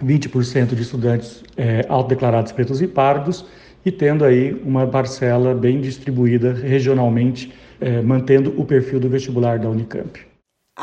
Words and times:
20% 0.00 0.76
de 0.76 0.82
estudantes 0.82 1.42
é, 1.56 1.84
autodeclarados 1.88 2.52
pretos 2.52 2.80
e 2.80 2.86
pardos, 2.86 3.44
e 3.84 3.90
tendo 3.90 4.24
aí 4.24 4.54
uma 4.64 4.86
parcela 4.86 5.52
bem 5.52 5.80
distribuída 5.80 6.52
regionalmente, 6.52 7.52
é, 7.80 8.00
mantendo 8.00 8.54
o 8.56 8.64
perfil 8.64 9.00
do 9.00 9.08
vestibular 9.08 9.58
da 9.58 9.68
Unicamp. 9.68 10.31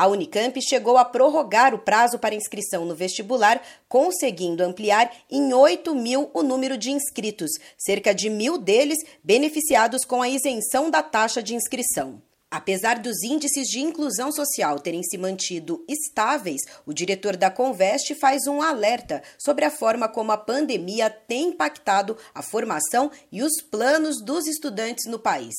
A 0.00 0.06
Unicamp 0.06 0.58
chegou 0.62 0.96
a 0.96 1.04
prorrogar 1.04 1.74
o 1.74 1.78
prazo 1.78 2.18
para 2.18 2.34
inscrição 2.34 2.86
no 2.86 2.94
vestibular, 2.94 3.62
conseguindo 3.86 4.64
ampliar 4.64 5.14
em 5.30 5.52
8 5.52 5.94
mil 5.94 6.30
o 6.32 6.42
número 6.42 6.78
de 6.78 6.90
inscritos, 6.90 7.50
cerca 7.76 8.14
de 8.14 8.30
mil 8.30 8.56
deles 8.56 8.96
beneficiados 9.22 10.02
com 10.06 10.22
a 10.22 10.28
isenção 10.30 10.90
da 10.90 11.02
taxa 11.02 11.42
de 11.42 11.54
inscrição. 11.54 12.22
Apesar 12.50 12.98
dos 12.98 13.22
índices 13.22 13.68
de 13.68 13.80
inclusão 13.80 14.32
social 14.32 14.80
terem 14.80 15.02
se 15.02 15.18
mantido 15.18 15.84
estáveis, 15.86 16.62
o 16.86 16.94
diretor 16.94 17.36
da 17.36 17.50
Conveste 17.50 18.14
faz 18.14 18.46
um 18.46 18.62
alerta 18.62 19.22
sobre 19.38 19.66
a 19.66 19.70
forma 19.70 20.08
como 20.08 20.32
a 20.32 20.38
pandemia 20.38 21.10
tem 21.10 21.48
impactado 21.48 22.16
a 22.34 22.40
formação 22.40 23.10
e 23.30 23.42
os 23.42 23.60
planos 23.60 24.24
dos 24.24 24.46
estudantes 24.46 25.04
no 25.04 25.18
país. 25.18 25.56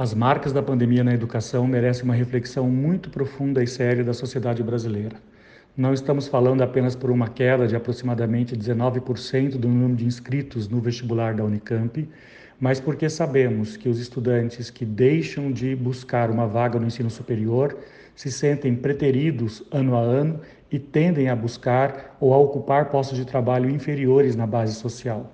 As 0.00 0.14
marcas 0.14 0.50
da 0.50 0.62
pandemia 0.62 1.04
na 1.04 1.12
educação 1.12 1.66
merecem 1.66 2.04
uma 2.04 2.14
reflexão 2.14 2.70
muito 2.70 3.10
profunda 3.10 3.62
e 3.62 3.66
séria 3.66 4.02
da 4.02 4.14
sociedade 4.14 4.62
brasileira. 4.62 5.16
Não 5.76 5.92
estamos 5.92 6.26
falando 6.26 6.62
apenas 6.62 6.96
por 6.96 7.10
uma 7.10 7.28
queda 7.28 7.68
de 7.68 7.76
aproximadamente 7.76 8.56
19% 8.56 9.58
do 9.58 9.68
número 9.68 9.96
de 9.96 10.06
inscritos 10.06 10.66
no 10.68 10.80
vestibular 10.80 11.34
da 11.34 11.44
Unicamp, 11.44 12.08
mas 12.58 12.80
porque 12.80 13.10
sabemos 13.10 13.76
que 13.76 13.90
os 13.90 14.00
estudantes 14.00 14.70
que 14.70 14.86
deixam 14.86 15.52
de 15.52 15.76
buscar 15.76 16.30
uma 16.30 16.46
vaga 16.46 16.80
no 16.80 16.86
ensino 16.86 17.10
superior 17.10 17.76
se 18.16 18.32
sentem 18.32 18.74
preteridos 18.74 19.62
ano 19.70 19.94
a 19.98 20.00
ano 20.00 20.40
e 20.72 20.78
tendem 20.78 21.28
a 21.28 21.36
buscar 21.36 22.16
ou 22.18 22.32
a 22.32 22.38
ocupar 22.38 22.86
postos 22.86 23.18
de 23.18 23.26
trabalho 23.26 23.68
inferiores 23.68 24.34
na 24.34 24.46
base 24.46 24.76
social. 24.76 25.30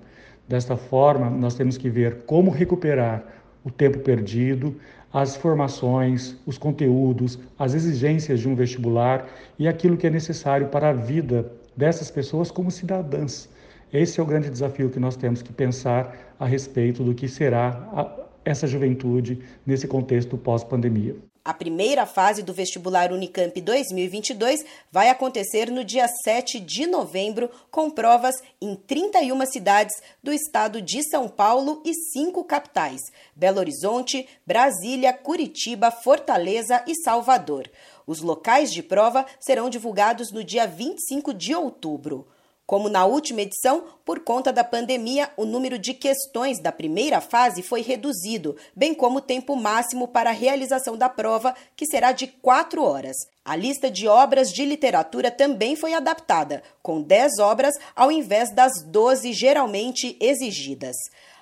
Desta 0.48 0.76
forma, 0.76 1.30
nós 1.30 1.54
temos 1.54 1.78
que 1.78 1.88
ver 1.88 2.24
como 2.26 2.50
recuperar 2.50 3.36
o 3.66 3.70
tempo 3.70 3.98
perdido, 3.98 4.76
as 5.12 5.34
formações, 5.34 6.36
os 6.46 6.56
conteúdos, 6.56 7.36
as 7.58 7.74
exigências 7.74 8.38
de 8.38 8.48
um 8.48 8.54
vestibular 8.54 9.26
e 9.58 9.66
aquilo 9.66 9.96
que 9.96 10.06
é 10.06 10.10
necessário 10.10 10.68
para 10.68 10.90
a 10.90 10.92
vida 10.92 11.50
dessas 11.76 12.08
pessoas 12.08 12.48
como 12.48 12.70
cidadãs. 12.70 13.48
Esse 13.92 14.20
é 14.20 14.22
o 14.22 14.26
grande 14.26 14.48
desafio 14.50 14.88
que 14.88 15.00
nós 15.00 15.16
temos 15.16 15.42
que 15.42 15.52
pensar 15.52 16.16
a 16.38 16.46
respeito 16.46 17.02
do 17.02 17.12
que 17.12 17.26
será 17.26 17.70
a, 17.92 18.08
essa 18.44 18.68
juventude 18.68 19.40
nesse 19.66 19.88
contexto 19.88 20.38
pós-pandemia. 20.38 21.16
A 21.46 21.54
primeira 21.54 22.04
fase 22.04 22.42
do 22.42 22.52
vestibular 22.52 23.12
Unicamp 23.12 23.60
2022 23.60 24.64
vai 24.90 25.10
acontecer 25.10 25.70
no 25.70 25.84
dia 25.84 26.08
7 26.08 26.58
de 26.58 26.88
novembro, 26.88 27.48
com 27.70 27.88
provas 27.88 28.34
em 28.60 28.74
31 28.74 29.46
cidades 29.46 29.94
do 30.20 30.32
estado 30.32 30.82
de 30.82 31.08
São 31.08 31.28
Paulo 31.28 31.80
e 31.84 31.94
cinco 31.94 32.42
capitais: 32.42 33.00
Belo 33.32 33.60
Horizonte, 33.60 34.28
Brasília, 34.44 35.12
Curitiba, 35.12 35.92
Fortaleza 35.92 36.82
e 36.84 36.96
Salvador. 36.96 37.70
Os 38.04 38.20
locais 38.22 38.72
de 38.72 38.82
prova 38.82 39.24
serão 39.38 39.70
divulgados 39.70 40.32
no 40.32 40.42
dia 40.42 40.66
25 40.66 41.32
de 41.32 41.54
outubro. 41.54 42.26
Como 42.66 42.88
na 42.88 43.06
última 43.06 43.42
edição, 43.42 43.84
por 44.04 44.18
conta 44.20 44.52
da 44.52 44.64
pandemia, 44.64 45.30
o 45.36 45.44
número 45.44 45.78
de 45.78 45.94
questões 45.94 46.60
da 46.60 46.72
primeira 46.72 47.20
fase 47.20 47.62
foi 47.62 47.80
reduzido, 47.80 48.56
bem 48.74 48.92
como 48.92 49.18
o 49.18 49.20
tempo 49.20 49.54
máximo 49.54 50.08
para 50.08 50.30
a 50.30 50.32
realização 50.32 50.96
da 50.96 51.08
prova, 51.08 51.54
que 51.76 51.86
será 51.86 52.10
de 52.10 52.26
quatro 52.26 52.82
horas. 52.82 53.16
A 53.44 53.54
lista 53.54 53.88
de 53.88 54.08
obras 54.08 54.50
de 54.50 54.64
literatura 54.64 55.30
também 55.30 55.76
foi 55.76 55.94
adaptada, 55.94 56.60
com 56.82 57.00
10 57.00 57.38
obras 57.38 57.72
ao 57.94 58.10
invés 58.10 58.52
das 58.52 58.82
12 58.82 59.32
geralmente 59.32 60.16
exigidas. 60.20 60.96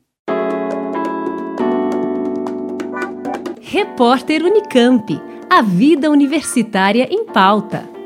Repórter 3.62 4.44
Unicamp. 4.44 5.22
A 5.50 5.62
vida 5.62 6.10
universitária 6.10 7.08
em 7.12 7.26
pauta. 7.26 7.97